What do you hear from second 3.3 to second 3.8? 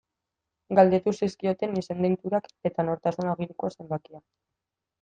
agiriko